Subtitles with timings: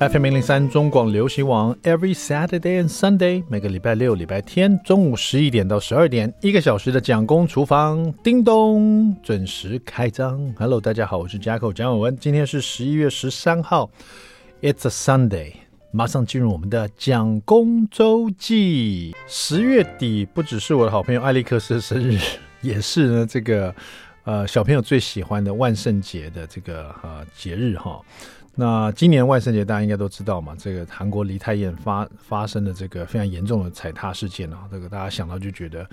[0.00, 10.54] FM 零零三中广流行网，Every Saturday and Sunday，每个礼拜六、礼拜天中午十一点到十二点，一个小时的蒋公厨房，叮咚，准时开张。
[10.56, 13.90] Hello，大家好，我是 Jacko 蒋伟文，今天是十一月十三号
[14.62, 15.54] ，It's a Sunday，
[15.90, 19.16] 马上进入我们的蒋公周记。
[19.26, 22.20] 十月底不只是我的好朋友艾利克斯的生日，
[22.60, 23.74] 也是呢这个
[24.22, 28.00] 呃小朋友最喜欢的万圣节的这个呃节日哈。
[28.60, 35.88] 那今年万圣节大家应该都知道嘛，这个韩国梨泰院发发生的这个非常严重的踩踏事件啊，这个大家想到就觉得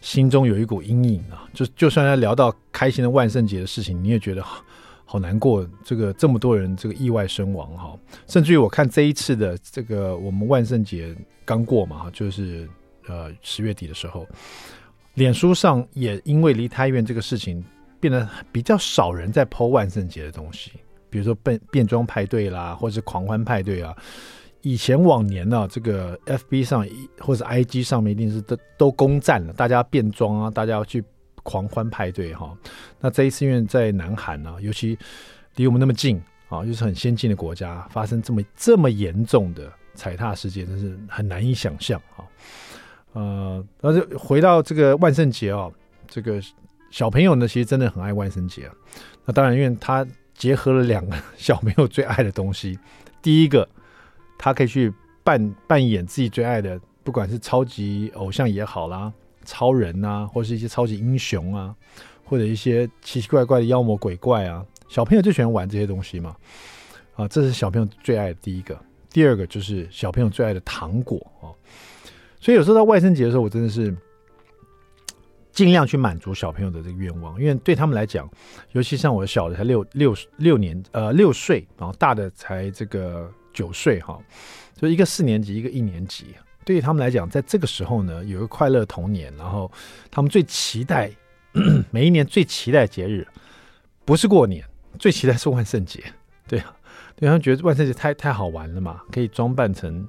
[0.00, 1.44] 心中有一股阴影啊。
[1.52, 4.64] 就就算在聊到开心的万圣节的事情，你也觉得好，
[5.04, 5.68] 好难过。
[5.84, 7.94] 这个这么多人这个意外身亡哈，
[8.26, 12.66] 甚至于我看这一次的这个我们万圣节刚过嘛，就是
[13.08, 14.26] 呃十月底的时候，
[15.12, 17.62] 脸书上也因为梨泰院这个事情
[18.00, 20.72] 变得比较少人在 po 万圣节的东西。
[21.16, 23.96] 比如说变变装派对啦，或者是狂欢派对啊，
[24.60, 26.86] 以前往年呢、这个 FB 上
[27.18, 31.02] 或者 IG 上面一定是都都攻占了，大家变装啊，大家要去
[31.42, 32.54] 狂欢派对哈、
[33.00, 34.98] 那这一次因为在南韩呢、啊，尤其
[35.54, 42.20] 离我们那么近啊，又、是很先进的国家，发生这么这么严重的踩踏事件，真是很难以想象啊。
[43.14, 45.70] 呃，那就回到这个万圣节啊，
[46.08, 46.38] 这个
[46.90, 48.74] 小朋友呢，其实真的很爱万圣节啊。
[49.24, 50.06] 那当然，因为他。
[50.36, 52.78] 结合了两个小朋友最爱的东西，
[53.22, 53.68] 第一个，
[54.38, 54.92] 他可以去
[55.24, 59.12] 扮扮演自己最爱的，不管是超级偶像也好啦，
[59.44, 61.74] 超人啊，或是一些超级英雄啊，
[62.24, 66.36] 或者一些奇奇怪怪的妖魔鬼怪啊，小朋友最喜欢玩这些东西嘛。
[67.14, 68.78] 啊，这是小朋友最爱的第一个。
[69.10, 71.48] 第二个就是小朋友最爱的糖果啊。
[72.38, 73.96] 所以有时候到万圣节的时候，我真的是。
[75.56, 78.30] 尽量去满足小朋友的这个愿望，因为对他们来讲，
[78.72, 84.20] 尤其像我小的才六六六年，呃六岁，然后大的才这个九岁哈，
[84.76, 86.26] 就一个四年级，一个一年级。
[86.62, 89.72] 对于他们来讲，在这个时候呢，有一个快乐童年，然后
[90.10, 91.10] 他们最期待
[91.90, 93.26] 每一年最期待节日，
[94.04, 94.62] 不是过年，
[94.98, 96.04] 最期待是万圣节。
[96.46, 96.76] 对啊，
[97.16, 100.06] 对他们觉得万圣节太太好玩了嘛，可以装扮成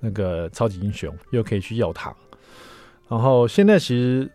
[0.00, 2.12] 那个超级英雄，又可以去要糖。
[3.08, 4.28] 然后现在其实。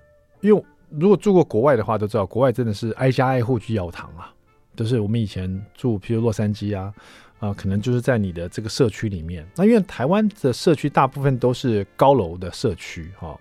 [0.46, 4.32] 因为如果住过国外的话，都知道国外真的是挨家挨户去要糖啊。
[4.76, 6.94] 就是我们以前住，譬如洛杉矶啊，
[7.40, 9.48] 啊、可能就是在你的这个社区里面。
[9.56, 13.40] 那因为台湾的社区大部分都是高楼的社区哈、哦，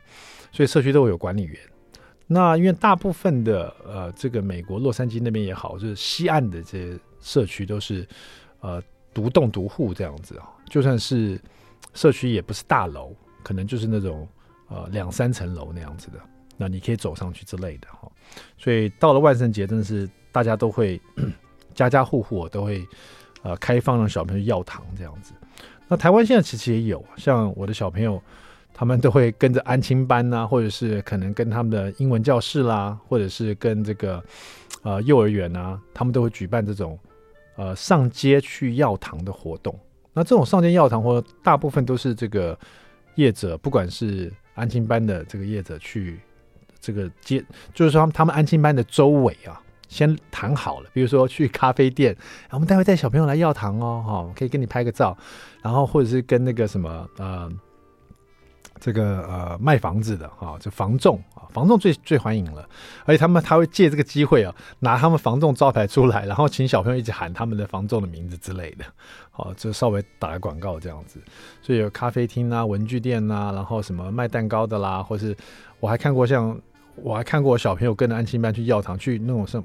[0.53, 1.59] 所以社区都会有管理员。
[2.26, 8.06] 那因为大部分的呃，这个美国洛杉矶那边也好，就是西岸的这些社区都是
[8.60, 8.81] 呃
[9.12, 10.48] 独栋独户这样子啊。
[10.70, 11.38] 就算是
[11.94, 13.12] 社区也不是大楼，
[13.43, 14.26] 可能就是那种
[14.69, 16.19] 呃两三层楼那样子的。
[16.56, 18.10] 那你可以走上去之类的哈，
[18.56, 21.00] 所以到了万圣节，真的是大家都会
[21.75, 22.87] 家家户户都会
[23.42, 25.34] 呃开放让小朋友要糖这样子。
[25.88, 28.22] 那台湾现在其实也有，像我的小朋友，
[28.72, 34.22] 他们都会跟着安亲班呐、啊，或者是可能跟他们的英文教室啦，或者是跟这个
[34.82, 36.97] 呃幼儿园啊，他们都会举办这种
[37.56, 39.76] 呃上街去要糖的活动。
[40.12, 42.56] 那这种上街要糖或，大部分都是这个
[43.16, 46.20] 业者，不管是安亲班的这个业者去。
[46.84, 49.58] 这个接就是说，他们安亲班的周围啊，
[49.88, 52.14] 先谈好了，比如说去咖啡店，
[52.50, 55.16] 我们待会带小朋友来要糖哦，哈，可以跟你拍个照，
[55.62, 57.50] 然后或者是跟那个什么呃，
[58.80, 62.68] 这个呃卖房子的哈，就房仲啊，房仲最最欢迎了，
[63.06, 68.84] 而且他们他会借这个机会啊，拿他们房仲招牌出来，然后请小朋友一起喊他们的房仲的名字之类的，
[69.30, 71.18] 好，就稍微打个广告这样子，
[71.62, 75.34] 所以有咖啡厅啊、文具店啊，然后什么卖蛋糕的啦，或是
[75.80, 76.60] 我还看过像。
[76.97, 79.62] 我还看过小朋友跟着安亲班去要糖，去那种像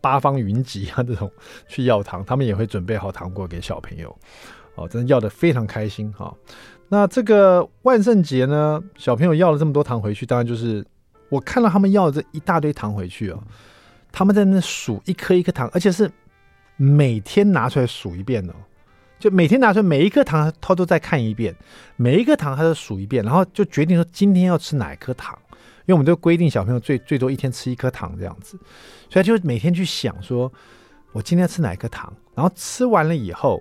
[0.00, 1.30] 八方云集啊这种
[1.68, 4.16] 去要糖，他们也会准备好糖果给小朋友，
[4.74, 6.34] 哦，真的要的非常开心哈、
[6.88, 10.84] 那这个万圣节呢，小朋友要了这么多糖回去，当然就是
[11.28, 13.42] 我看到他们要了这一大堆糖回去哦，
[14.10, 16.10] 他们在那数一颗一颗糖，而且是
[16.76, 18.54] 每天拿出来数一遍哦，
[19.18, 21.54] 就每天拿出来每一颗糖他都再看一遍，
[21.96, 25.38] 每一颗糖他都数一遍，然后就决定说今天要吃哪一颗糖。
[25.90, 28.56] 因为我们都规定小朋友最最多一天吃一颗糖这样子，
[29.10, 30.50] 所以就每天去想说，
[31.10, 33.60] 我今天要吃哪一颗糖，然后吃完了以后，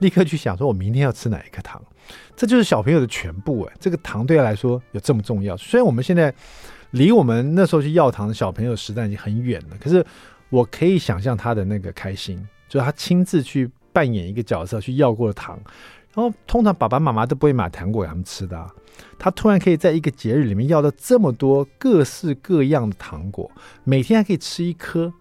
[0.00, 1.80] 立刻去想说我明天要吃哪一颗糖，
[2.34, 3.76] 这就是小朋友的全部哎。
[3.78, 5.56] 这个糖对他来说有这么重要。
[5.56, 6.34] 虽然我们现在
[6.90, 10.04] 离我们那时候去要糖的小朋友时代已经很远了，可是
[10.50, 15.56] 我可以想象他的那个开心，就是他亲自去扮演一个角色去要过的糖，
[16.14, 18.70] 然后通常爸爸妈妈都不会买糖果给他们吃的。
[19.16, 23.50] 他突然可以在一个节日里面要到这么多各式各样的糖果，
[23.84, 25.12] 每天还可以吃一颗，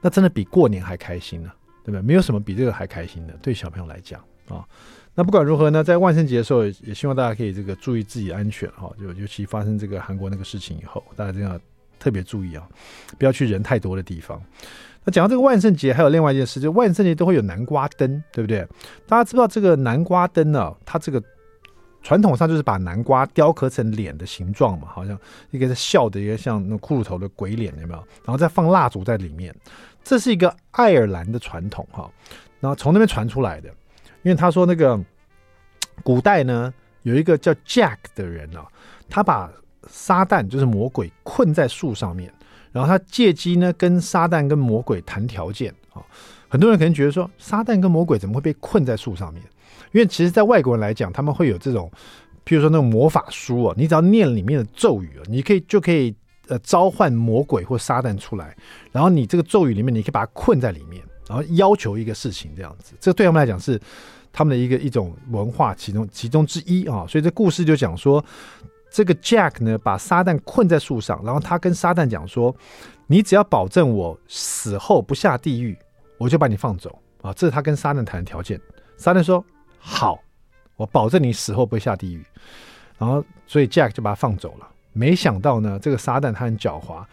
[0.00, 1.50] 那真的比过年还开心呢，
[1.82, 2.02] 对不对？
[2.02, 4.64] 没有什么比这个还开心的，对小朋友来讲啊。
[5.14, 8.92] 那不管如何呢，在万圣节的时候，也希望大家可以这个注意自己安全哈。
[9.00, 11.58] 就尤其发生这个韩国那个事情以后，大家一定要
[11.98, 12.68] 特别注意啊，
[13.18, 14.40] 不要去人太多的地方。
[15.06, 18.66] 那讲到这个万圣节，还有另外一件事，就万圣节都会有南瓜灯，对不对？
[19.06, 21.22] 大家知道这个南瓜灯呢、它这个
[22.02, 25.18] 传统上就是把南瓜雕刻成脸的形状嘛，好像
[25.52, 27.98] 一个是笑的，一个像那骷髅头的鬼脸，有没有？
[28.24, 29.54] 然后再放蜡烛在里面，
[30.04, 32.10] 这是一个爱尔兰的传统哈。
[32.60, 33.70] 然后从那边传出来的。
[34.22, 35.00] 因为他说那个
[36.02, 38.66] 古代呢，有一个叫 Jack 的人啊，
[39.08, 39.48] 他把
[39.86, 42.34] 撒旦就是魔鬼困在树上面，
[42.76, 46.04] 然后他借机呢跟撒旦跟魔鬼谈条件啊。
[46.46, 49.42] 很多人可能觉得说，撒旦跟魔鬼怎么会被困在树上面？
[49.92, 51.90] 因为其实，在外国人来讲，他们会有这种，
[52.44, 56.14] 譬如说那种魔法书啊，你只要念里面的咒语啊，你可以就可以
[56.48, 58.54] 呃召唤魔鬼或撒旦出来，
[58.92, 62.92] 然后你这个咒语里面，你可以把它困在里面，然后要求一个事情这样子。
[63.00, 63.80] 这对他们来讲是。
[64.38, 68.22] 他们的一个一种文化其中其中之一啊，所以这故事就讲说，
[68.90, 72.54] 这个 Jack 呢把撒旦困在树上，然后他跟撒旦讲说
[73.06, 75.76] ：“你只要保证我死后不下地狱，
[76.18, 78.60] 我就把你放走啊。”这是他跟撒旦谈的条件。
[78.96, 79.44] 撒旦说
[79.78, 80.18] ：“好，
[80.76, 82.24] 我保证你死后不会下地狱。”
[82.98, 84.68] 然后所以 Jack 就把他放走了。
[84.92, 87.04] 没想到呢，这个撒旦他很狡猾，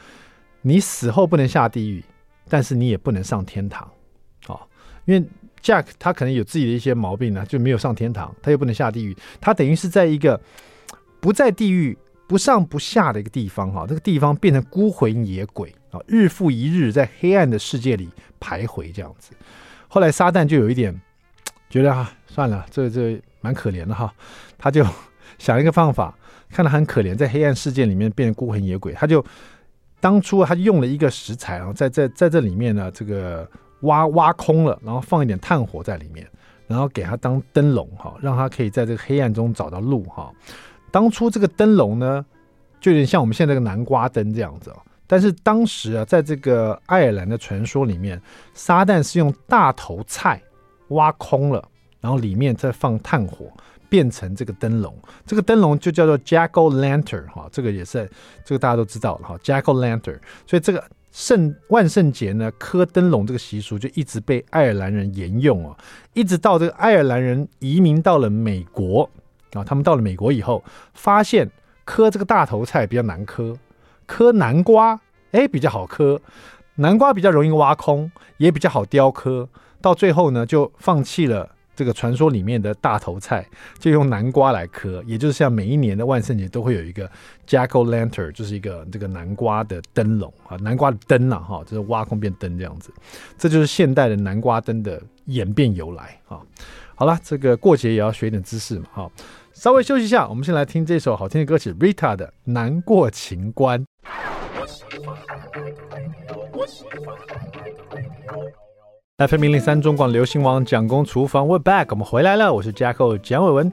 [0.61, 2.03] 你死后不能下地狱，
[2.47, 3.89] 但是你也不能上天堂
[4.47, 4.59] 啊，
[5.05, 5.25] 因为。
[5.63, 10.37] Jack 他可能有自己的一些毛病呢，就没有上天堂，他又不能下地狱，他等于是在一个
[11.23, 11.97] 不在地狱、
[12.27, 18.09] 不上不下的一个地方哈，这个地方变成孤魂野鬼啊，日复一日在黑暗的世界里
[18.41, 19.31] 徘徊这样子。
[19.87, 20.93] 后来撒旦就有一点
[21.71, 24.13] 觉得啊，算了，这这蛮可怜的哈，
[24.57, 24.85] 他就
[25.37, 26.13] 想一个方法，
[26.49, 29.25] 看他很可怜，在黑暗世界里面变成孤魂野鬼，他就
[30.01, 33.49] 当初他用了一个食材啊，在在在这里面呢，这个。
[33.83, 36.25] 挖挖空了，然后放一点炭火在里面，
[36.67, 40.31] 然后给他当灯笼哈，让他可以在这个黑暗中找到路哈。
[40.93, 42.23] 当初这个灯笼呢，
[42.79, 44.69] 就有点像我们现在这个南瓜灯这样子。
[44.69, 48.19] 哦但是当时啊，在这个爱尔兰的传说里面，
[48.53, 50.41] 撒旦是用大头菜
[50.89, 51.63] 挖空了，
[51.99, 53.51] 然后里面再放炭火，
[53.89, 54.95] 变成这个灯笼。
[55.25, 58.09] 这个灯笼就叫做 Jack O' Lantern 哈，这个也是
[58.45, 60.19] 这个大家都知道了哈，Jack O' Lantern。
[60.45, 60.83] 所以这个。
[61.11, 65.77] 圣万圣节呢，磕灯笼这个习俗就一直被爱尔兰人沿用啊，
[66.13, 69.07] 一直到这个爱尔兰人移民到了美国
[69.53, 70.63] 啊，他们到了美国以后，
[70.93, 71.49] 发现
[71.85, 73.57] 磕这个大头菜比较难磕，
[74.05, 74.99] 磕南瓜
[75.31, 76.21] 哎比较好磕，
[76.75, 79.47] 南瓜比较容易挖空，也比较好雕刻，
[79.81, 81.49] 到最后呢就放弃了。
[81.75, 83.43] 这个传说里面的大头菜
[83.79, 87.09] 就用南瓜来磕，也就是像每一年的万圣节都会有一个
[87.47, 92.93] Jack O' Lantern，就是一个这个南瓜的灯笼啊，南瓜的灯啊，哈，就是挖空变灯这样子。
[93.39, 96.39] 这就是现代的南瓜灯的演变由来啊。
[96.93, 99.11] 好了，这个过节也要学一点知识嘛，哈。
[99.53, 103.79] 稍微休息一下，我们先来听这首好听的歌曲，Rita 的《难过情关》。
[109.27, 113.71] FM 零零三中广流行王蒋公厨房，We're back，我们回来了，我是 jack 蒋伟文。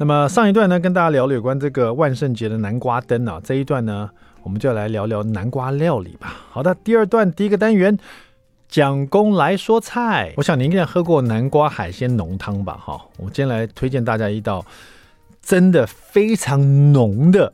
[0.00, 4.08] 那么上一段呢，跟大家聊了有关这个万圣节的南瓜灯啊，这一段呢，
[4.42, 6.34] 我们就来聊聊南瓜料理吧。
[6.50, 7.98] 好的，第二段第一个单元，
[8.66, 10.32] 蒋公来说菜。
[10.38, 12.80] 我想您应该喝过南瓜海鲜浓汤吧？
[12.82, 14.64] 哈，我今天来推荐大家一道
[15.42, 17.52] 真的非常浓的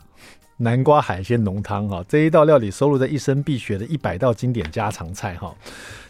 [0.57, 2.05] 南瓜海鲜浓汤哈。
[2.09, 5.55] 这一道料理收录在一生必学的一百道经典家常菜哈。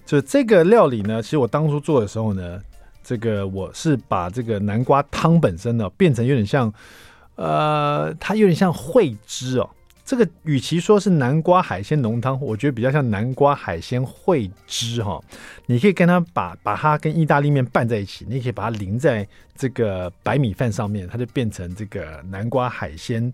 [0.06, 2.60] 就这个料理呢，其实我当初做的时候呢，
[3.02, 6.72] 这个我是把这个南瓜汤本身呢变成有点像，
[7.36, 9.68] 呃，它有点像烩汁哦。
[10.04, 15.20] 这个与其说是南瓜海鲜浓汤，我觉得比较像南瓜海鲜烩汁哈。
[15.66, 23.32] 你可以跟它把把它跟意大利面拌在一起，你可以把它淋在这个白米饭上面，它就变成这个南瓜海鲜。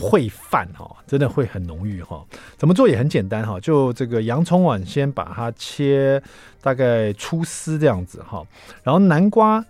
[0.00, 2.24] 烩饭哈，真的会很浓郁哈。
[2.56, 6.22] 怎么做也很简单哈，就这个洋葱碗，先把它切
[6.62, 8.46] 大概粗丝这样子哈。
[8.84, 9.64] 然后南瓜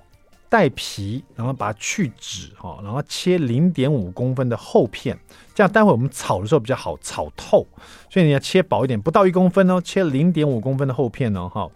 [0.48, 5.18] 带皮，然后把它去籽哈，然后切零点五公分的厚片，
[5.54, 7.66] 这样待会我们炒的时候比较好炒透。
[8.10, 11.68] 所以你要切薄一点，不到一公分哦，切零点五公分的厚片哦哈。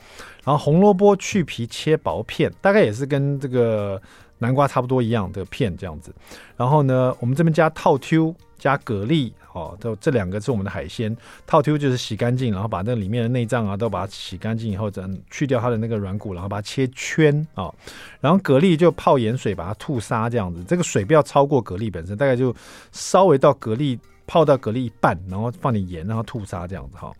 [0.44, 4.00] 然后红萝卜去皮切薄片，大概也是跟这个。
[4.38, 6.12] 南瓜差不多一样的片这样子，
[6.56, 11.14] 然后呢，我们这边加套 Q 加蛤蜊哦，这这两个是我们的海鲜。
[11.46, 17.74] 套 Q 就是洗干净，然后把那里面的内脏啊都把它洗干净以后，再去掉它的那个软骨，然后把它切圈啊、哦。
[18.20, 22.54] 然后蛤蜊就泡盐水把它吐沙这样子，这个水不要超过蛤蜊本身，大概就
[22.92, 27.12] 稍微到蛤蜊泡到蛤蜊一半，然后放点盐，然后吐沙这样子哈、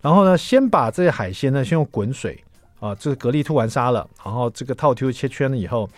[0.00, 2.42] 然后呢，先把这些海鲜呢先用滚水
[2.78, 5.90] 啊，这个蛤蜊吐完沙了，然后这个套 Q 切圈了以后。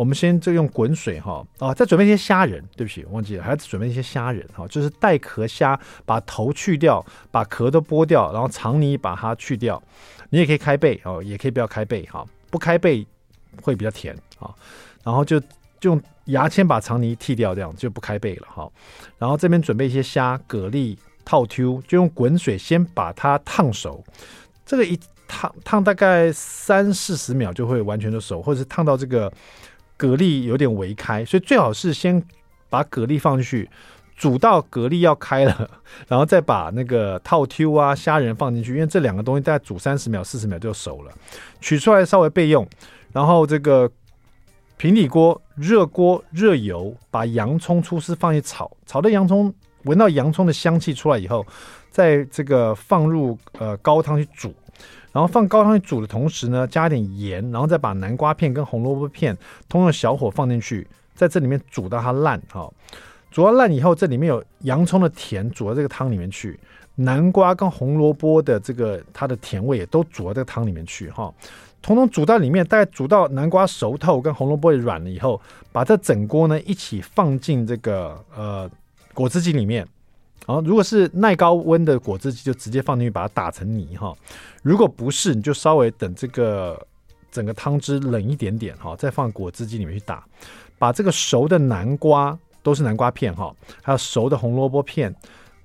[0.00, 9.82] 我们先就用滚水哈啊，再准备一些虾仁，对不起，忘记了，还要准备一些虾仁哈，就是带壳虾，把头去掉，把壳都剥掉，然后肠泥把它去掉。
[10.30, 13.06] 你也可以开背哦，也可以不要开背哈，不开背
[13.60, 14.50] 会比较甜啊。
[15.04, 15.38] 然后就
[15.82, 18.66] 用牙签把肠泥剔掉，这样就不开背了哈。
[19.18, 24.02] 然后这边准备一些虾、蛤蜊、套 Q，就用滚水先把它烫熟。
[24.64, 29.30] 这个一烫烫大概三四十秒就会完全的熟，或者是烫到这个。
[30.00, 32.22] 蛤蜊有点微开，所以最好是先
[32.70, 33.68] 把蛤蜊放进去，
[34.16, 35.70] 煮到蛤蜊要开了，
[36.08, 41.12] 然后再把那个套 Q 啊虾仁放进去，因为这两个东西大概煮三十秒、四十秒就熟了，
[41.60, 42.66] 取出来稍微备用。
[43.12, 43.90] 然后这个
[44.78, 49.52] 平底锅热锅热油，把洋葱出丝放去炒，炒的洋葱
[49.82, 51.46] 闻到洋葱的香气出来以后，
[51.90, 54.54] 再这个放入呃高汤去煮。
[55.12, 59.36] 然后放高汤去煮的同时呢，加点盐，然后再把南瓜片跟红萝卜片
[59.68, 62.72] 通用小火放进去，在这里面煮到它烂哈、哦。
[63.30, 66.52] 煮到烂以后，这里面有洋葱的甜，煮到这个汤里面去；
[66.96, 71.32] 南瓜跟红萝卜的这个它的甜味也都煮到这个汤里面去哈。
[71.82, 75.40] 统、哦、统煮到里面，大概煮到南瓜熟透，跟红萝卜软了以后，
[75.72, 78.70] 把这整锅呢一起放进这个呃
[79.14, 79.86] 果汁机里面。
[80.46, 84.14] 好，如果是耐高温的果汁机，就直接放进去把它打成泥哈。
[84.62, 86.86] 如果不是，你就稍微等这个
[87.30, 90.24] 整个汤汁冷一点点哈，再放果汁机里面去打。
[90.78, 95.14] 把这个熟的南瓜都是南瓜片哈，还有熟的红萝卜片。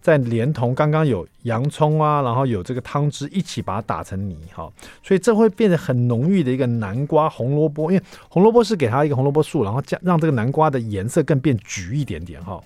[0.05, 4.71] 再连同刚刚有洋葱啊，然后有这个汤汁一起把它打成泥哈，
[5.01, 12.61] 所以这会变得很浓郁的一个南瓜红萝卜，因为红萝卜是给它一个红萝卜素，然后加让这个南瓜的颜色更变橘一点点哈，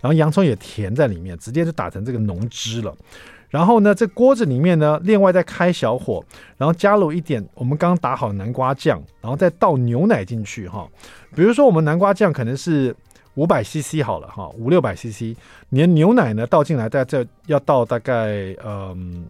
[0.00, 2.94] 然后洋葱也甜在里面，直接就打成这个浓汁了。
[3.50, 6.24] 然后呢，这锅子里面呢，另外再开小火，
[6.56, 10.88] 然后加入一点我们刚刚打好的南瓜酱，然后再倒牛奶进去哈。
[11.34, 12.94] 比如说我们南瓜酱可能是。
[13.34, 15.36] 五百 CC 好了哈，五六百 CC，
[15.68, 19.26] 你的牛奶呢倒进来，大概这要倒大概嗯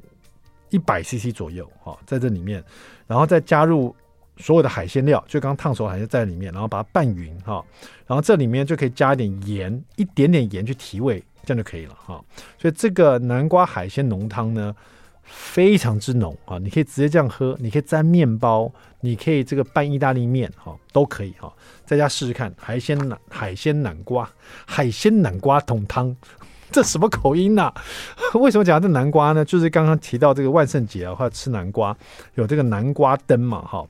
[0.71, 2.63] 一百 CC 左右哈，在这里面，
[3.07, 3.95] 然后再加入
[4.37, 7.65] 所有的海鲜料，就刚烫熟海鲜在里面，然后把它拌匀哈，
[8.07, 12.23] 然后这里面就可以加一点盐，一点点盐去提味，这样就可以了哈。
[12.59, 14.75] 所以这个南瓜海鲜浓汤呢，
[15.23, 16.59] 非常之浓啊！
[16.59, 18.71] 你可以直接这样喝，你可以沾面包，
[19.01, 21.51] 你可以这个拌意大利面哈，都可以哈。
[21.85, 24.29] 在家试试看海鲜南海鲜南瓜
[24.67, 26.15] 海鲜南瓜桶汤，
[26.73, 27.73] 这什么口音呐、
[28.35, 29.45] 为什么讲这南瓜呢？
[29.45, 31.97] 就是刚刚提到这个万圣节啊，或者吃南瓜，
[32.35, 33.87] 有这个南瓜灯嘛哈。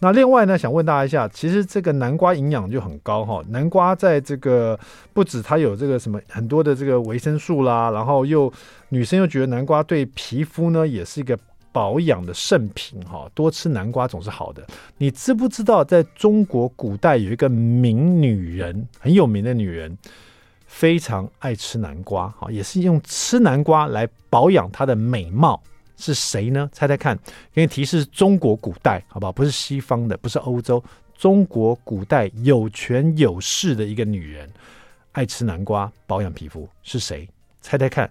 [0.00, 3.42] 那另外呢，想问大家一下，其实这个南瓜营养就很高哈。
[3.48, 4.78] 南瓜在这个
[5.12, 8.52] 不止它有这个什么很多的这个维生素啦，然后又
[8.88, 11.38] 女生又觉得南瓜对皮肤呢也是一个。
[11.74, 14.64] 保养的圣品哈，多吃南瓜总是好的。
[14.96, 19.98] 你知不知道，在中国古代有一个名女人，很有名的女人，
[20.68, 25.60] 非常爱吃南瓜哈，也是用吃南瓜来保养她的美貌，
[25.96, 26.70] 是谁呢？
[26.72, 27.18] 猜猜看，
[27.52, 29.32] 给你提示是中国古代，好不好？
[29.32, 30.80] 不是西方的，不是欧洲，
[31.18, 34.48] 中国古代有权有势的一个女人，
[35.10, 37.28] 爱吃南瓜保养皮肤，是谁？
[37.60, 38.08] 猜猜看，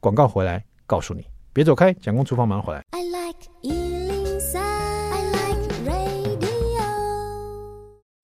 [0.00, 1.24] 广告回来告诉你。
[1.54, 2.82] 别走开，蒋公厨房马上回来。
[2.90, 6.82] I like 103, I like radio.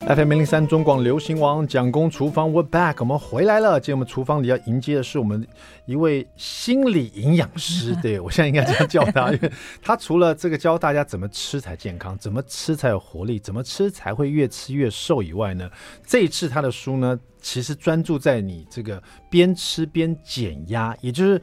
[0.01, 3.79] FM 103中广流行王蒋公厨房，We're back，我们回来了。
[3.79, 5.47] 今天我们厨房里要迎接的是我们
[5.87, 15.71] 一位心理营养师， 对，我现在应该这样叫他，因为他除了这个教大家怎么吃才健康，怎么吃才有活力，怎么吃才会越吃越瘦以外呢，
[16.05, 21.41] 这一次他的书呢，其实专注在你这个边吃边减压，也就是。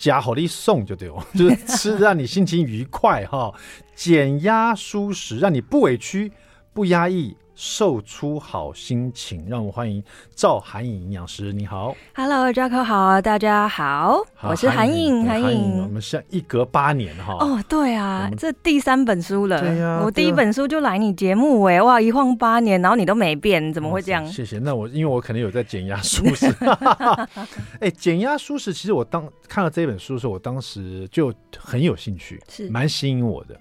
[0.00, 3.52] 夹好利送就对哦， 就是吃让你心情愉快哈，
[3.94, 6.32] 减压舒适，让你不委屈
[6.72, 7.36] 不压抑。
[7.62, 10.02] 瘦出好心情，让我欢迎
[10.34, 11.52] 赵韩颖营养师。
[11.52, 15.82] 你好，Hello，Jaco 好，大家好，好我是韩颖，韩颖。
[15.82, 17.34] 我们是一隔八年哈。
[17.38, 19.60] 哦，对啊，这第三本书了。
[19.60, 24.26] 对呀、啊，我第一本书就来你节目哎，哇，一晃八年，然后你都没变，怎么会这样？
[24.26, 24.58] 谢谢。
[24.58, 26.46] 那我因为我可能有在减压舒适。
[27.78, 33.54] 哎，减压舒适，其实我当看到这本书的时候，我当时就很有兴趣，是蛮吸引我的，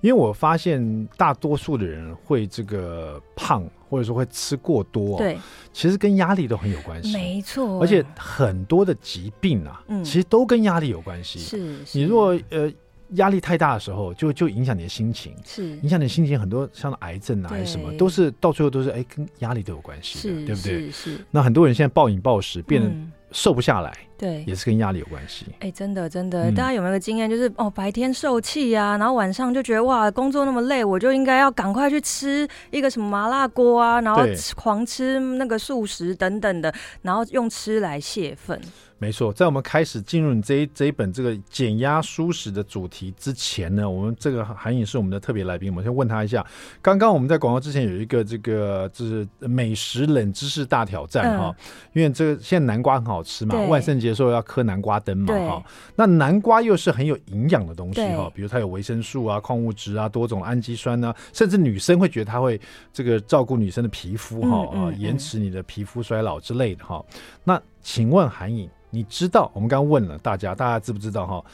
[0.00, 3.22] 因为我发现大多数的人会这个。
[3.44, 5.38] 胖或者说会吃过多，对，
[5.72, 7.78] 其实跟压力都很有关系，没错。
[7.78, 11.38] 而且很多的疾病啊，嗯，其实都跟压力有关系。
[11.38, 12.72] 是，你如果呃
[13.10, 16.40] 压力太大的时候，就就影响你的心情，是影响你的心情。
[16.40, 20.90] 很多像癌症啊，还是什么，都是到最后都是哎跟压力都有关系的，对不对？
[20.90, 21.24] 是是。
[21.30, 22.90] 那很多人现在暴饮暴食，变得
[23.34, 23.92] 瘦不下来。
[24.16, 25.44] 对，也是跟压力有关系。
[25.54, 34.22] 哎、欸，真的真的，大家有没有个经验，就是哦，白天受气啊，然后晚上就觉得哇，工作那么累，我就应该要赶快去吃一个什么麻辣锅啊，然后
[34.54, 36.72] 狂吃那个素食等等的，
[37.02, 38.58] 然后用吃来泄愤。
[38.98, 46.44] 没错，在我们开始进入你这一这一本这个减压舒适的主题之前呢，我们这个韩颖是我们的特别来宾，我们先问他一下。
[46.80, 55.62] 刚刚我们在广告之前有一个这个就是美食冷知识大挑战哈、嗯，因为这个现在南瓜很好吃嘛，万圣节的时候要磕南瓜灯嘛哈。
[55.96, 62.58] 那南瓜又是很有营养的东西哈，比如它有维生素啊、矿物质啊、多种氨基酸啊，甚至女生会觉得它会
[62.92, 67.04] 这个照顾女生的皮肤哈啊，延迟你的皮肤衰老之类的哈。
[67.42, 68.68] 那请问韩颖？
[68.90, 71.44] 你知道我们刚刚问了大家，大家知不知道哈？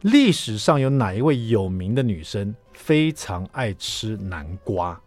[0.00, 4.98] 历史上有哪一位有名的女生非常爱吃南瓜？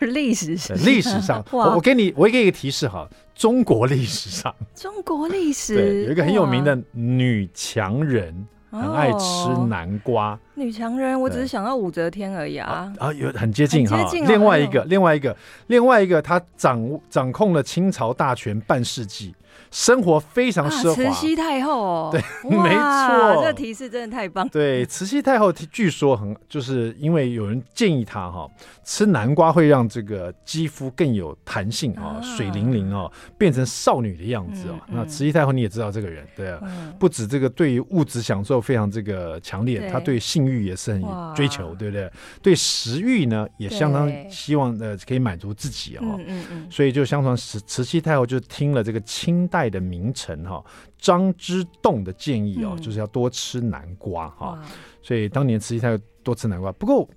[0.00, 8.34] 历史上，历史上， 我我给你，我给一个提示哈，中国历史上，中国历史对，有一个很有名的女强人，
[8.70, 10.38] 很爱吃南瓜。
[10.60, 12.92] 女强人，我只是想到武则天而已啊。
[12.98, 13.96] 啊，有很接近哈。
[14.28, 15.34] 另外一个，另外一个，
[15.68, 19.34] 另外一个，她掌掌控了清朝大权半世纪。
[19.72, 24.48] 生活非常奢华，慈禧太后哦，对， 没错，这个提示真的太棒。
[24.48, 28.48] 对，慈禧太后据说很，就是因为有人建议她哈，
[28.82, 34.74] 吃南瓜会让这个肌肤更有弹性啊，水灵灵哦，变成少女的样子哦。
[34.88, 36.60] 那慈禧太后你也知道这个人，对啊，
[36.98, 41.02] 不止这个对于物质享受非常这个强烈，她对性欲也是很
[41.34, 42.10] 追求，对不对？
[42.42, 46.02] 对食欲呢也相当希望呃可以满足自己哦。
[46.26, 50.62] 嗯嗯，所以就相传慈慈禧太后就听了这个清代的名臣哈
[50.98, 54.58] 张之洞的建议哦，就是要多吃南瓜哈，
[55.00, 56.72] 所以当年慈禧太后多吃南瓜。
[56.72, 57.08] 不过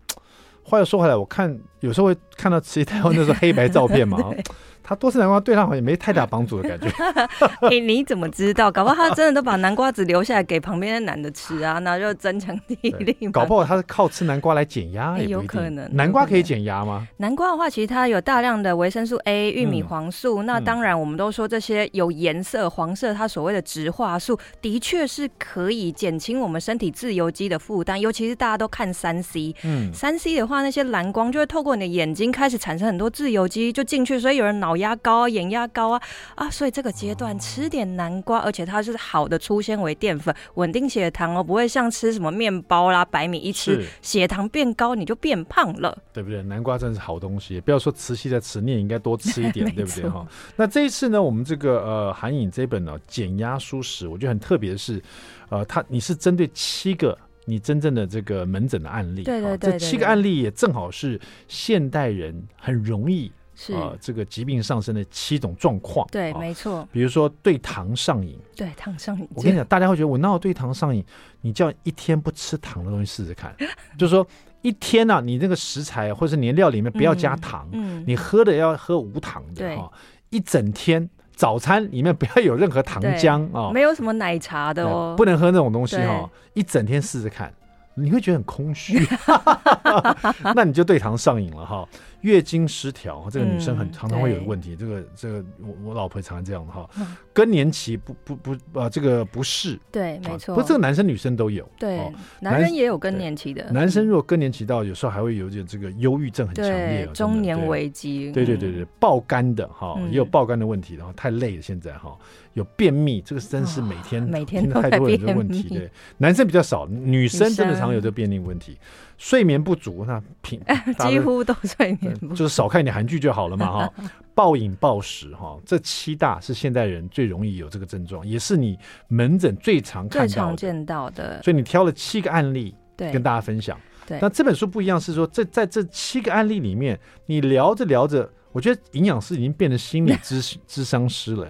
[0.64, 4.18] 话又说回来，我看有时候会看到慈禧太后那时候黑白照片嘛。
[4.94, 6.88] 他多吃南瓜对他好像也没太大帮助的感觉。
[7.70, 8.72] 哎，你怎么知道？
[8.72, 13.16] 搞不好他真的都把南瓜籽留下来给旁边的男的吃啊， 那就增强体力。
[13.32, 15.90] 搞不好他是靠吃南瓜来减压，也有可能。
[15.94, 17.08] 南瓜可以减压吗？
[17.18, 20.44] 南瓜的话，其实它有大量的维生素 A、玉米黄素。
[20.44, 28.00] 嗯、那当然，我们都说这些有颜色黄色，它所谓的植化素，的确是可以减轻我们身体自由基的负担。
[28.00, 34.74] 尤其是大家都看三 C，嗯，三 C 的话，那些蓝光就会透过你的眼睛开始产生很多自由基，就进去，所以有人脑。
[34.84, 36.02] 脑压高啊，眼压高啊，
[36.36, 46.44] 啊，所以这个阶段吃点南瓜，而且它是好的粗纤维淀粉，稳定血糖哦，不会像吃什么面包啦、白米一吃血糖变高你就变胖了，对不对？
[46.44, 50.28] 南瓜真的是好东西，不要说慈禧在吃，你也应该多吃一点， 对不对哈？
[50.56, 55.02] 那这一次呢，我们这个呃韩影这本呢减压蔬食，我觉得很特别的是，
[55.50, 63.32] 呃，它你是针对七个你真正的这个门诊的案例，对对对，对，这七个案例也正好是现代人很容易。
[63.56, 66.88] 是啊、呃，这个疾病上升的七种状况，对，哦、没错。
[66.92, 69.28] 比如说对糖上瘾，对糖上瘾。
[69.36, 71.04] 我跟你讲，大家会觉得我哪有对糖上瘾？
[71.42, 73.56] 你叫一天不吃糖的东西试试看，
[73.98, 74.26] 就是说
[74.62, 79.92] 一天呢、啊，你那个食材或者是你的料里面不要加糖，嗯，嗯你喝的要喝无糖的哈、哦。
[80.30, 86.30] 一整天早餐里面不要有任何糖浆啊，没有什么奶茶的哦，不能喝那种东西哈、哦。
[86.54, 87.54] 一整天试试看，
[87.94, 88.98] 你会觉得很空虚，
[90.56, 91.88] 那你就对糖上瘾了哈。
[92.22, 94.76] 月经失调，这个女生很常常会有问题。
[94.76, 96.90] 嗯、这个这个，我我老婆常常这样哈。
[97.34, 99.78] 更年期不不不啊，这个不适。
[99.92, 100.56] 对，没错。
[100.56, 101.70] 不过这个男生女生都有。
[101.78, 103.70] 对，哦、男人也有更年期的。
[103.72, 107.06] 男生如果更年期到，有时候还会有点这个忧郁症很强烈。
[107.08, 108.32] 中年危机。
[108.32, 112.18] 对对对对，爆肝的哈，也有爆肝的问题，然后太累了，现在哈。
[112.54, 115.70] 有便秘，这个真是每天每天太多人的问题。
[115.70, 118.78] 对，男生比较少，女生真的常有这个便秘问题。
[119.24, 120.60] 睡眠不足，那平
[121.00, 123.94] 几乎都睡眠不足，就是少看一点韩剧就好了嘛哈。
[124.36, 131.42] 暴饮暴食哈，这七大是现代人最容易有这个症状，也是你门诊最常看到的、最常见到的。
[131.42, 133.80] 所以你挑了七个案例，对，跟大家分享。
[134.06, 138.30] 对，那这本书不一样，是说这在这七个案例里面，你聊着聊着。
[138.54, 141.48] 我觉得营养师已经变成心理咨咨 商师了。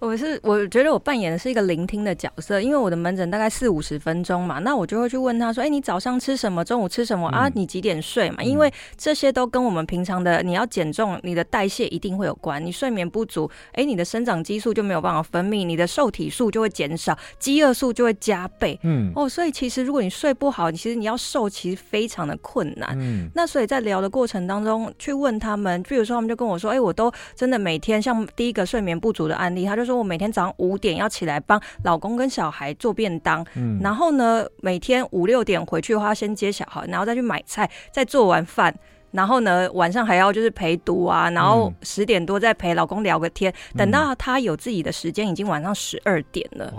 [0.00, 6.64] 我是我觉得我扮演的是一个聆听的角色，因为我的门诊大概四五十分钟嘛，那我就会去问他说：“哎，你早上吃什么？
[6.64, 7.28] 中午吃什么？
[7.28, 12.64] 啊，你几点睡嘛？”因为这些都跟我们平常的你要减重，你的代谢一定会有关。
[12.64, 18.78] 你睡眠不足，哎，你的生长激素就没有办法分泌，你的受体素就会减少，饥饿素就会加倍。
[18.82, 22.96] 嗯，哦，所以其实如果你睡不好，其实你要瘦其实非常的困难。
[22.98, 38.74] 嗯，那所以在聊的过程当中去问他们，比如说他们就跟我说：“哎，我都真的每天像第一个睡眠不足的案例，他就说我每天早上五点要起来帮老公跟小孩做便当，嗯，然后呢，每天五六点回去的话先接小孩，然后再去买菜，再做完饭，
[39.12, 43.52] 然后呢，晚上还要就是陪读啊，然后十点多再陪老公聊个天。
[43.74, 46.72] 嗯、等到他有自己的时间，已经晚上十二点了。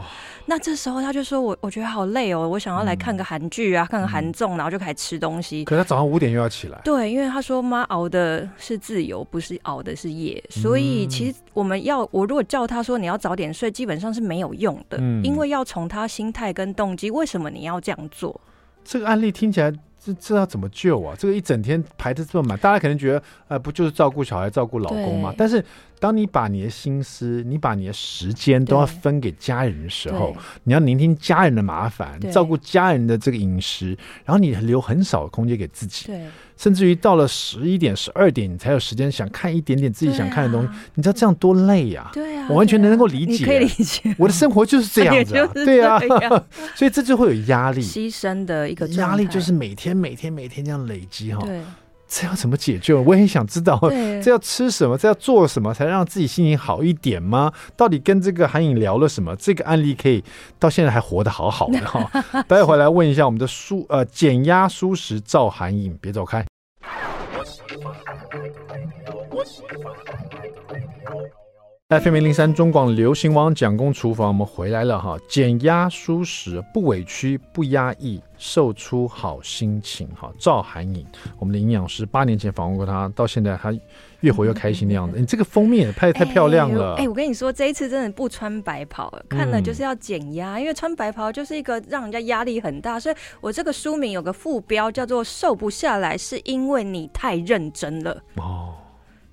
[0.46, 5.66] 那这时候他就说我我觉得好累哦，我想要来看个韩剧啊，嗯、看个韩综，然后就开始吃东西。
[5.66, 6.80] 可是他早上五点又要起来。
[6.84, 10.44] 对，因为他说妈熬的是自由，不是熬的是夜。
[10.50, 18.40] 所以其实我们要，我如果叫他说你要早点睡，基本上是没有用的，嗯、因为要从他心态跟动机，为什么你要这样做？
[18.84, 19.74] 这个案例听起来。
[20.08, 21.14] 这这要怎么救啊？
[21.20, 25.34] 这个一整天排的这么满，大家可能觉得，呃，不就是照顾小孩、照顾老公吗？
[25.38, 25.64] 但是，
[26.00, 36.08] 当你把你的心思、你把你的时间都要分给家人的时候，你要聆听家人的麻烦，照顾家人的这个饮食，然后你留很少的空间给自己。
[36.08, 36.22] 对。
[36.56, 40.70] 甚至于到了十一点、十二点，你才有时间想看一点点自己想看的东西。
[40.96, 42.10] 你知道这样多累呀？
[42.12, 43.46] 对啊，我完全能够理解。
[43.46, 44.16] 可以理解。
[44.18, 45.34] 我的生活就是这样子。
[45.54, 46.00] 对啊，
[46.76, 51.46] 所以这就会有压力，牺牲的一个压力，就是每天、每天、每天这样累积哈。
[51.46, 51.62] 对。
[52.08, 53.02] 这要怎么解救？
[53.02, 54.98] 我也很想知道，对 这要吃什么？
[54.98, 57.52] 这要做什么才让自己心情好一点吗？
[57.76, 59.36] 到底跟这个韩颖聊了什么？
[59.36, 60.24] 这个案例可以
[60.58, 62.10] 到现在还活得好好的哈。
[62.48, 66.46] 待会回来问一下我们的舒呃减压舒适赵韩颖，别走开。
[71.90, 75.18] FM 零零三中广流行网蒋公厨房，我们回来了哈！
[75.30, 80.30] 减压舒适，不委屈，不压抑，瘦出好心情哈！
[80.38, 81.06] 赵涵颖，
[81.40, 83.74] 我们的营养师，八年前访问过他，到现在他
[84.20, 85.18] 越活越开心的样子。
[85.18, 86.96] 你这个封面也拍的太漂亮了！
[86.96, 98.22] 哎，我跟你说，这一次真的不穿白袍，看了就是要减压，因为穿白袍就是一个让人家压力很大，所以我这个书名有个副标叫做“瘦不下来是因为你太认真了”。
[98.36, 98.74] 哦。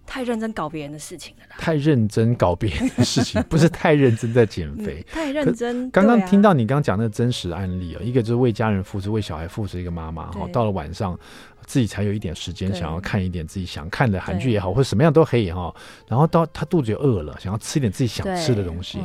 [0.06, 5.04] 太认真搞别人的事情了啦，太认真搞别人的事情，不是太认真在减肥。
[5.10, 5.90] 太认真。
[5.90, 11.18] 刚刚听到你刚刚讲那个真实案例啊，一个就是为家人付出、为小孩付出一个妈妈哈，到了晚上
[11.66, 15.74] 自己才有一点时间，想要看一点自己想看的韩剧也好，或者什么样都可以哈。
[16.06, 18.98] 然后到他肚子就饿了，想要吃一点自己想吃的东西。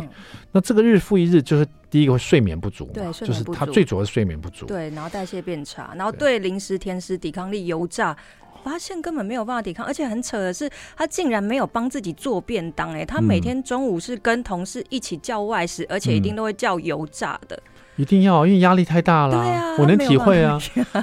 [0.52, 8.16] 那这个日复一日，就是第一个会睡眠不足，对，就是他最主要是睡眠不足，对，然后代谢变差，然后对零食、甜食抵抗力、油炸。
[8.64, 12.94] 发现根本没有办法抵抗，而且很扯的是，他竟然没有帮自己做便当。
[12.94, 17.60] 哎，他每天中午是跟同事一起叫外食，而且一定都会叫油炸的。
[17.96, 19.44] 一定要，因为压力太大了。
[19.44, 20.58] 对啊，我能体会啊。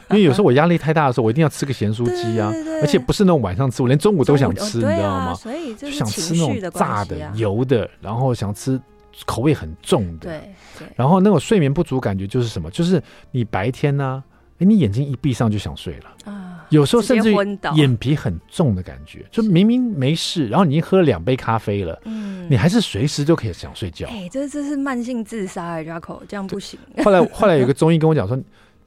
[0.09, 5.35] 因为有时候我压力太大的时候，我一定要吃个咸酥鸡啊，而且不是那种晚上吃，我连中午都想吃，你知道吗？
[5.35, 8.81] 所以就想吃那种炸的、油的，然后想吃
[9.27, 10.31] 口味很重的。
[10.31, 12.71] 对，然后那种睡眠不足感觉就是什么？
[12.71, 14.25] 就是你白天呢，
[14.59, 16.46] 哎，你眼睛一闭上就想睡了啊。
[16.71, 17.33] 有时候甚至
[17.75, 24.07] 眼皮很重的感觉，就明明没事，然后你已经喝了两杯咖啡了，嗯，你还是随时就可以想睡觉。
[24.09, 26.79] 哎，这这是慢性自杀啊，Jaco，这样不行。
[27.05, 28.37] 后来后来有个中医跟我讲说，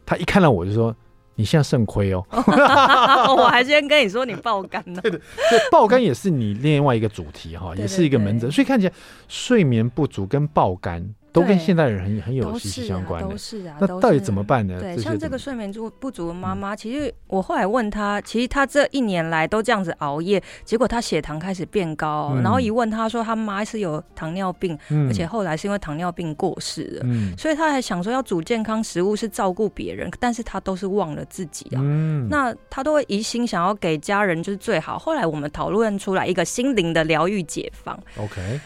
[0.05, 0.95] 他一看到我就说，
[1.35, 2.25] 你现在肾亏哦。
[2.31, 4.99] 我还先跟你说你爆肝呢。
[5.03, 8.93] 对的，对，爆肝也是你另外一个主题哈，也是一个门诊，所以看起来
[9.27, 11.13] 睡眠不足跟爆肝。
[11.31, 13.77] 都跟现代人很很有息息相关的，都是啊。
[13.79, 14.79] 那到底怎么办呢？
[14.79, 22.35] 对，像这个睡眠不不足的妈妈，其实我后来问她，其实她这一年来都这样子熬夜，结果她血糖开始变高。
[22.43, 27.05] 然后一问她说，她妈是有糖尿病，而且后来是因为糖尿病过世了。
[27.37, 31.81] 所以她还想说要煮健康食物是照顾别人，但是她都是忘了自己啊。
[32.29, 34.97] 那她都会一心想要给家人就是最好。
[34.97, 37.97] 后来我们讨论出来一个心灵的疗愈解放。
[38.17, 38.59] OK，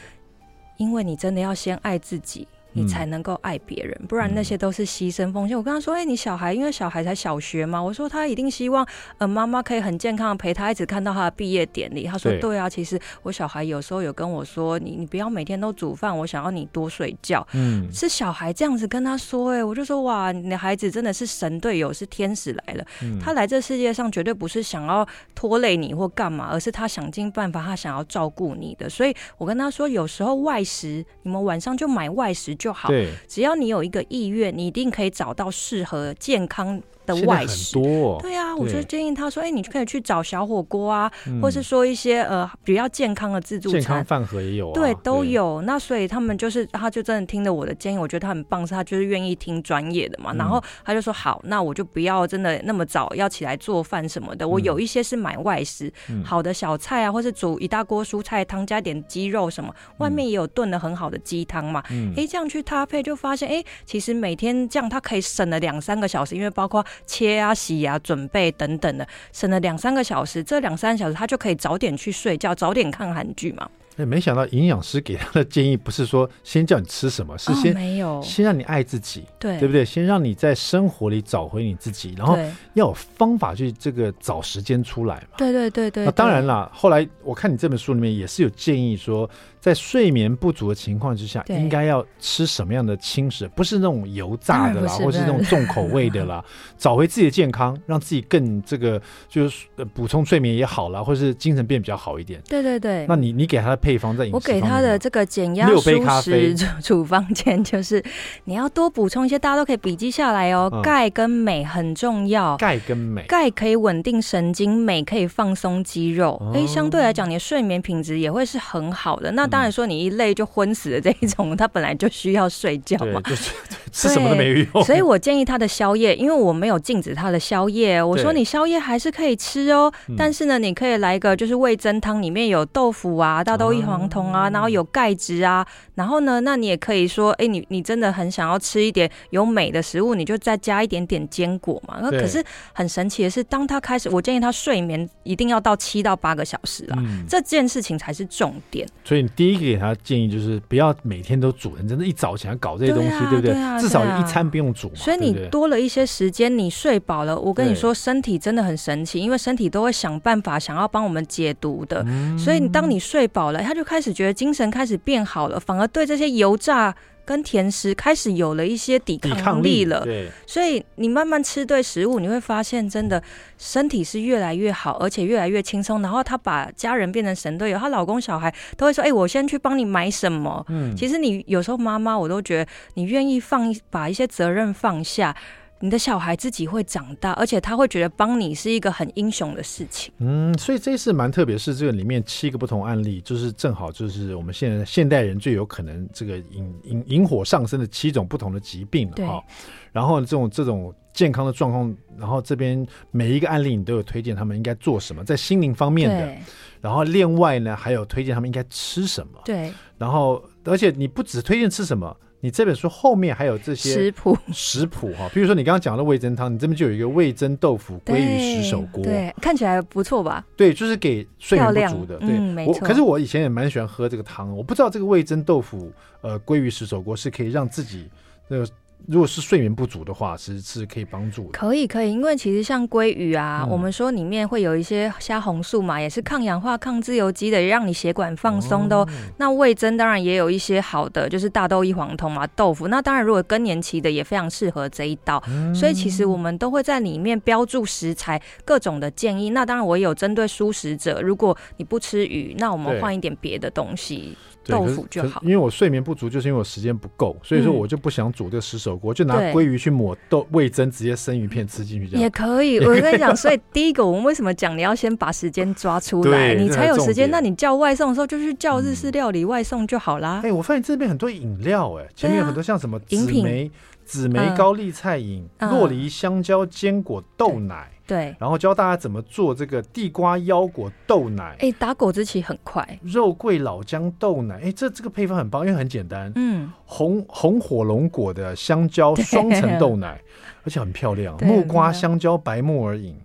[0.78, 2.48] 因为你真的要先爱自己。
[2.74, 5.56] 你才能够爱别人，不然那些都是牺牲奉献。
[5.56, 8.86] 嗯、我跟他说：“哎、欸，你小孩，因为小孩才小学嘛。”我说：“他一定希望，
[9.18, 22.86] 呃，妈妈可以很健康的陪他，一直看到他的毕业典礼。”他说：“对，对啊，其实我小孩有时候有跟我说，你你不要每天都煮饭，我想要你多睡觉。”嗯，是小孩这样子跟他说、欸，哎，我就说：“哇，你的孩子真的是神队友，是天使来了。
[23.02, 28.90] 嗯、他来这世界上绝对不是想要拖累你或干嘛，而是他想尽办法，他想要照顾你的。
[28.90, 32.88] 所以我跟他说，有时候外食，你们晚上就买外食就好。
[32.88, 41.12] 对，只要你有一个意愿，你一定可以找到适合健康的外食多，对啊，我就建议他说：“哎，你就可以去找小火锅啊，
[41.42, 45.62] 或是说一些呃比较健康的自助餐，健康饭盒也有，对，都有。
[45.64, 50.34] 那所以他们就是，他就真的听了我的建议，我觉得他很棒，是他就是愿意听专业的嘛。
[50.34, 54.48] 然后他就说：好，那我就不要真的那么早要起来做饭什么的。
[54.48, 55.92] 我有一些是买外食，
[56.24, 61.84] 好的小菜啊，或是煮一大锅蔬菜汤，加点鸡肉什么，外面也有炖的很好的鸡汤嘛。
[62.16, 66.84] 哎，这样去搭配就发现，哎，其实每天这样他可以省了两三个小时，因为包括。
[67.06, 70.44] 切啊、洗啊、准备等等的，省了两三个小时。
[70.44, 73.70] 这两三小时他就可以早点去睡觉，早点看韩剧嘛。
[73.96, 79.86] 哎，没想到营养师给他的建议不是说先叫你吃什么，是先、哦、没有先让你爱自己，对对不对？
[79.86, 82.36] 先让你在生活里找回你自己，然后
[82.74, 85.38] 要有方法去这个找时间出来嘛。
[85.38, 86.06] 对对对对。
[86.06, 89.30] 那当然啦，后来我看你这本书里面也是有建议说，
[89.64, 96.44] 在睡眠不足的情况之下，应该要吃什么样的轻食，不是那种油炸的啦，或是那种重口味的啦，
[96.78, 102.42] 找回自己的健康，让自己更这个就是补充睡眠也好啦，或是精神变比较好一点。
[102.50, 103.06] 对对对。
[103.08, 105.80] 那你你给他的配方在饮食方面，我给他的这个减压舒
[106.22, 108.04] 食 处方间就是
[108.44, 110.70] 你要多补充一些，大家都可以笔记下来哦。
[110.84, 116.52] 钙跟镁很重要，钙跟镁，钙可以稳定神经，镁可以放松肌肉。
[116.54, 119.32] 哎，相对来讲，你的睡眠品质也会是很好的。
[119.32, 123.52] 那当然说你一累就昏死的这一种，他本来就需要睡觉嘛，就是
[123.92, 124.84] 吃什么都没用。
[124.84, 135.64] 所以我建议他的宵夜，因为我没有禁止他的宵夜，我说你宵夜还是可以吃哦，但是呢，你可以来一个就是味增汤，里面有豆腐啊、大豆异黄酮啊，然后有钙质啊，
[135.94, 142.00] 然后呢，那你也可以说，哎，你你真的很想要吃一点有美的食物，你就再加一点点坚果嘛。
[142.02, 146.98] 那可是很神奇的是，当他开始，我建议他睡眠一定要到七到八个小时啊，
[147.30, 148.88] 这件事情才是重点。
[149.04, 153.54] 所以你第一个给他建议就是不要每天都煮，你真的，一早起来搞这些东西，对不对？
[153.78, 154.96] 至少一餐不用煮嘛。
[154.96, 162.06] 所以你多了一些时间，你睡饱了，我跟你说，身体真的很神奇，因为身体都会想办法想要帮我们解毒的。
[162.38, 170.04] 所以你当你睡饱了，他就开始觉得精神开始变好了，反而对这些油炸跟甜食开始有了一些抵抗力了。
[170.04, 173.22] 对，所以你慢慢吃对食物，你会发现真的
[173.58, 176.02] 身体是越来越好，而且越来越轻松。
[176.02, 185.36] 然后她把家人变成神队友，她老公小孩都会说：“哎、欸，我先去帮你买什么。”嗯，其实你有时候妈妈，我都觉得你愿意放把一些责任放下。
[185.84, 190.14] 你的小孩自己会长大，而且他会觉得帮你是一个很英雄的事情。
[190.20, 199.44] 嗯，所以这一次蛮特别，是这个里面七个不同案例，就是正好就是我们现在现代人最有可能这个引引引火上身的七种不同的疾病了哈。
[199.92, 206.34] 然后这种这种健康的状况，然后这边每一个案例你都有推荐他们应该做什么，在心灵方面的。
[206.80, 209.34] 然后另外呢，还有推荐他们应该吃什么。
[209.44, 209.70] 对。
[209.98, 212.16] 然后而且你不只推荐吃什么。
[212.44, 220.46] 你这本书后面还有这些食谱， 食谱哈，比如说你刚刚讲的味增汤，你这边就有一个味增豆腐鲑鱼石手锅，对，看起来不错吧？
[220.58, 222.86] 对，就是给睡眠不足的，对，嗯、没错。
[222.86, 228.10] 可是我以前也蛮喜欢喝这个汤，我不知道这个味增豆腐呃鲑鱼石手锅是可以让自己
[228.50, 228.68] 那个。
[229.08, 231.52] 如果是睡眠不足的话，其实是可以帮助的。
[231.52, 238.96] 可以，可以，因为其实像鲑鱼啊，嗯、我们说里面会有一些虾红素嘛，也是抗氧化、抗自由基的，让你血管放松的。
[238.96, 242.88] 哦、那味增当然也有一些好的，就是大豆异黄酮嘛，豆腐。
[242.88, 245.44] 那当然，如果更年期的也非常适合这一道。
[245.48, 249.50] 嗯、所以其实我们都会在里面标注食材各种的建议。
[249.50, 254.38] 那当然，我也有针对素食者，如果你不吃鱼，那我们换一点别的东西。
[254.66, 262.22] 豆腐就好，因为我睡眠不足，就是因为我时间不够，所以说我就不想煮这个石手锅，就拿鲑鱼去抹豆味增，直接生鱼片吃进去这样。
[262.22, 267.30] 也可以，我跟你讲，所以第一个我们为什么讲你要先把时间抓出来， 你才有时间。
[267.30, 270.42] 那你叫外送的时候就去叫日式料理外送就好啦。
[270.44, 273.72] 哎，我发现这边很多饮料，哎，前面有很多像什么紫莓、
[274.06, 277.90] 紫莓高丽菜饮、洛梨香蕉坚果豆奶。
[278.06, 281.56] 对，然后教大家怎么做这个地瓜腰果豆奶。
[281.60, 283.00] 哎，打果汁机很快。
[283.02, 286.32] 肉桂老姜豆奶，哎，这这个配方很棒，因为很简单。
[286.36, 290.20] 嗯，红红火龙果的香蕉双层豆奶，
[290.64, 291.38] 而且很漂亮。
[291.46, 293.18] 木瓜香蕉白木耳饮。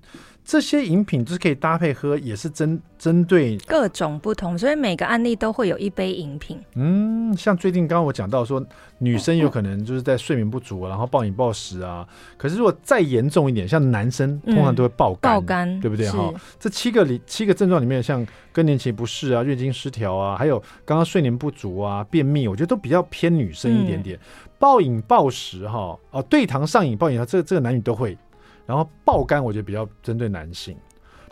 [0.48, 6.58] 这些饮品就是可以搭配喝，也是针针对各种不同，所以每个案例都会有一杯饮品。
[6.74, 8.64] 嗯，像最近刚刚我讲到说，
[8.96, 12.08] 女生有可能就是在睡眠不足，然后暴饮暴食啊。
[12.38, 16.08] 可是如果再严重一点，像男生通常都会爆肝，爆肝对不对？
[16.08, 24.18] 哈，这七个里七个症状里面，像更年期不适啊、月经失调啊，还有刚刚睡眠不足啊、便秘，我觉得都比较偏女生一点点。
[24.58, 28.16] 暴饮暴食哈，哦，对糖上瘾、暴饮，这个这个男女都会。
[28.68, 30.76] 然后爆肝，我觉得比较针对男性。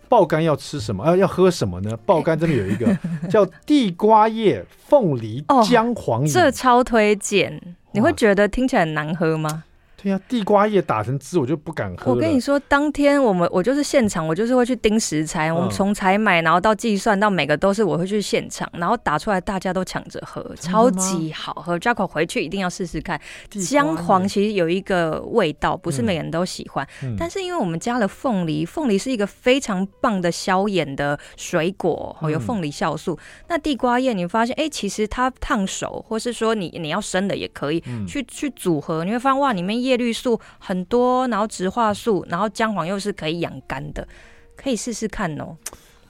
[0.08, 1.04] 爆肝要吃什么？
[1.04, 1.94] 要、啊、要喝什么呢？
[2.06, 2.96] 爆肝这边有一个
[3.28, 7.60] 叫地瓜叶凤梨姜黄饮，这超推荐。
[7.92, 9.64] 你会觉得听起来很难喝吗？
[10.06, 12.12] 对呀，地瓜叶打成汁，我就不敢喝。
[12.12, 15.52] 我跟你说，当天我们我就是现场，我就是会去盯食材。
[15.52, 21.76] 我们从采买，然后到计算，到每个都是我会去现场，然后打出来，大家都抢着喝，超级好喝。
[21.76, 23.20] Jaco 回去一定要试试看。
[23.50, 26.86] 姜黄其实有一个味道，不是每个人都喜欢，
[27.18, 33.18] 但是因为我们加了凤梨，凤梨是一个非常棒的消炎的水果，有凤梨酵素。
[33.48, 44.06] 那地瓜叶，你发现哎，其实它烫熟，或是说你你要生的也可以去去组合，你会发现哇，里面叶绿素很多，然后植化素，然后姜黄又是可以养肝的，
[44.56, 45.56] 可以试试看哦。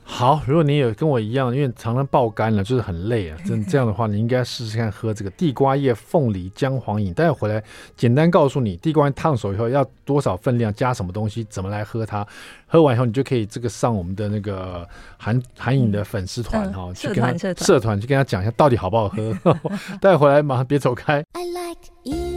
[0.08, 7.12] 好，如果你有跟我一样，因为常常爆肝了，就是很累啊，真这样的话，你应该试试看喝这个地瓜叶凤梨姜黄饮。
[7.12, 7.60] 待会回来
[7.96, 12.24] 简单告诉你，地瓜烫熟以后要多少分量，加什么东西，怎么来喝它。
[12.68, 19.36] 喝完以后，你就可以这个上我们的那个韩韩饮的粉丝团哈， 去跟他社团去跟他讲一下到底好不好喝。
[20.00, 21.24] 待会回来马上别走开。
[21.32, 22.35] I like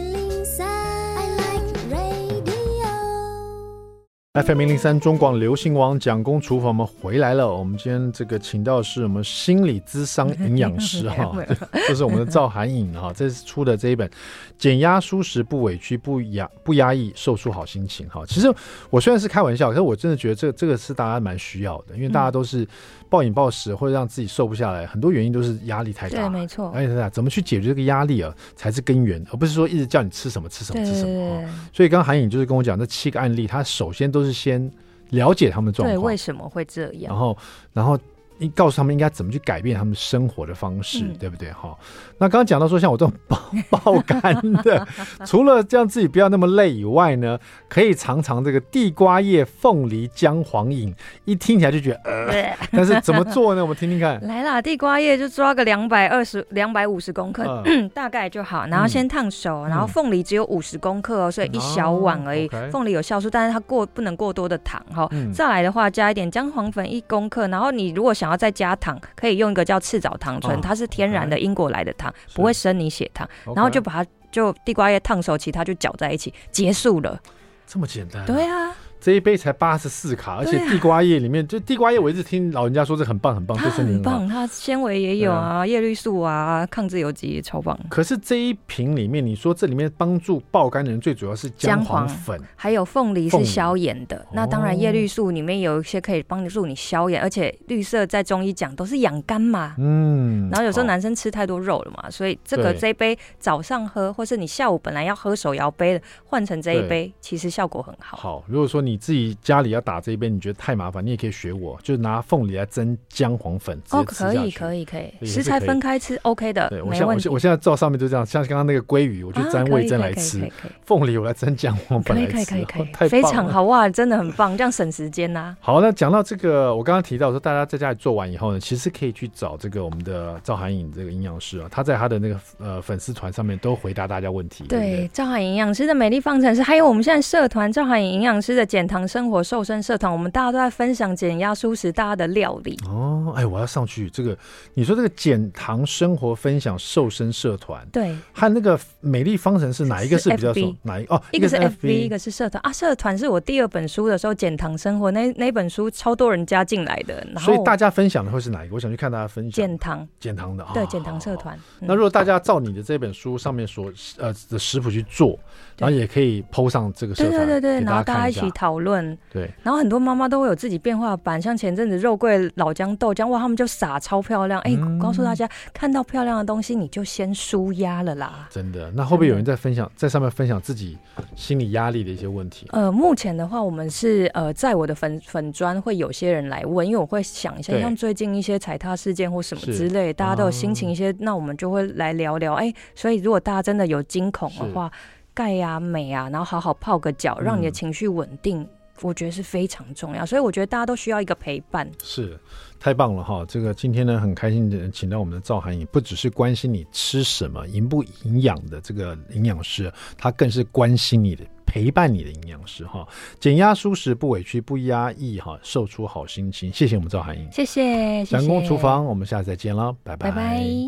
[4.35, 7.51] FM 零零三中广流行网蒋公厨房，我们回来了。
[7.51, 11.35] 我们今天这个请到的是我们心理咨商营养师哈，
[11.87, 14.07] 这是我们的赵涵颖哈，这次出的这一本
[14.55, 18.23] 减压舒适不委屈不压不压抑瘦出好心情哈。
[18.27, 18.47] 其实
[18.91, 22.67] 我虽然是开玩笑，可是我真的觉得这这个是大家蛮需要的，因为大家都是。
[23.09, 26.17] 暴饮暴食或者让自己瘦不下来，很多原因都是压力太大。
[26.17, 26.71] 对，没错。
[26.75, 31.11] 压力太大怎么去解决这个压力啊，才是根源，而不是说一直叫你吃什么吃什么吃什么。
[31.11, 34.71] 哦、所以刚刚函颖就是跟我讲这七个案例，他首先都是先
[35.09, 37.37] 了解他们的状况，对，为什么会这样，然后，
[37.73, 37.99] 然后。
[38.39, 41.51] 你告诉他们应该怎么去改变他们生活的方式，嗯、对不对？
[41.51, 41.77] 哈，
[42.17, 43.37] 那刚刚讲到说，像我这种爆
[43.69, 44.87] 爆肝的，
[45.25, 53.61] 除了这样自己不要那么累以外呢，可以尝尝这个地瓜叶凤梨姜黄饮，一听起来就觉得呃， 但是怎么做呢？
[53.61, 54.19] 我们听听看。
[54.25, 58.65] 来啦，地瓜叶就抓个两百二十、两百五十公克，呃、 大概就好。
[58.67, 62.47] 然后先烫熟，嗯、然后凤梨只有五十公克哦，所以一小碗而已。
[62.47, 65.07] 凤、哦 okay、梨有酵素，但是它过不能过多的糖哈。
[65.11, 73.27] 嗯、再来的话，加一点姜黄粉一公克，然后你如果想要再加糖，可以用一个叫赤藻糖醇，哦、它是天然的英国来的糖，是不会升你血糖。
[73.55, 77.19] 然后就把它就地瓜叶烫熟，其他就搅在一起，结束了。
[77.67, 78.25] 这么简单？
[78.25, 78.75] 对啊。
[78.99, 84.27] 这一杯才八十四卡，而且地瓜叶里面，啊、就地瓜叶，我一直听老人家说这很棒很棒，对身体很棒。
[84.27, 87.79] 它纤维也有啊，叶绿素啊，抗自由基也超棒。
[87.89, 94.25] 可是这一瓶里面，你说这里面帮助爆肝的人最主要是姜黄粉，还有凤梨是消炎的。
[94.33, 99.75] 那当然叶绿素里面有一些可以帮助你消炎，而且绿色在中医讲都是养肝嘛。
[99.77, 100.49] 嗯。
[100.49, 108.17] 然后有时候男生吃太多肉了嘛，所以这个这一杯早上喝，或是你下午本来要喝手摇杯的，换成这一杯，其实效果很好。
[108.17, 109.69] 好，如果说你自己家里。
[109.69, 113.79] 要打这一杯，你觉得太麻烦，你也可以学我，就拿凤梨来蒸姜黄粉。
[113.91, 117.31] 哦，可以，可以，可以，食材分开吃，OK 的，对，我现我现。
[117.31, 120.39] 我现在照上面就这样，像刚刚那个鲑鱼，我就沾味噌来吃；
[120.85, 125.55] 凤梨我来蒸姜黄粉来吃，可以，可以，可以，可以，非常好哇，真的很棒，这样省时间呐。
[125.59, 134.63] 好，那讲到这个，我刚刚提到说，大家在家里做完以后呢，其实可以去找这个我们的赵涵颖这个营养师啊，他在他的那个呃粉丝团上面都回答大家问题。
[134.67, 139.61] 对，赵涵颖营养师的美丽方程式，还有我们现在社团赵涵颖营养师的减糖生活瘦。
[139.61, 143.33] 身社团，我们大家都在分享减压舒适大家的料理哦。
[143.35, 144.35] 哎，我要上去这个，
[144.73, 150.73] 你说这个减糖生活分享瘦身社团，对，和那个美丽方程式哪一个是比较熟？
[150.83, 151.21] 哪一哦？
[151.33, 152.71] 一个是 FB，一个是社团啊。
[152.71, 158.75] 社团是我第二本书的时候减糖生活那那本书超多人加进来的，然后所以大家分享的会是哪一个？
[158.75, 161.59] 我想去看大家分享减糖减糖的，对，减糖社团。
[161.81, 165.37] 那如果大家照你的这本书上面所呃的食谱去做，
[165.77, 169.49] 然后也可以 PO 上这个社团，对对对对，然后大家一起讨论，对。
[169.63, 174.59] 然后很多妈妈都会有自己变化版，像前阵子肉桂老姜豆浆，哇，他们就撒超漂亮。
[174.61, 178.47] 哎、嗯，告诉大家，看到漂亮的东西，你就先舒压了啦。
[178.51, 180.97] 真的，那会不会有人在分享，在上面分享自己
[181.35, 182.67] 心理压力的一些问题？
[182.71, 192.55] 呃，目前的话，我们是呃，在我的粉粉砖会有些人来问，因为我会想一下，像最近一些踩踏事件或什么之类，大家都有心情一些，嗯、那我们就会来聊聊。
[192.55, 194.91] 哎，所以如果大家真的有惊恐的话，
[195.39, 198.59] 钙呀、啊、镁啊，然后好好泡个脚，让你的情绪稳定。
[198.61, 198.69] 嗯
[199.01, 201.89] 我觉得是非常重要，所以我觉得大家都需要一个陪伴。
[202.03, 202.37] 是，
[202.77, 203.45] 太棒了哈！
[203.47, 213.07] 这个今天呢，很开心的请到我们的赵涵颖，不只是关心你吃什么营不营养的这个营养师，他更是关心你的、陪伴你的营养师哈。
[213.39, 216.69] 减压舒适不委屈不压抑哈，瘦出好心情。
[216.69, 218.25] 谢谢我们赵涵颖，谢谢。
[218.25, 220.29] 蒋公厨房，我们下次再见了，拜拜。
[220.29, 220.79] 拜拜。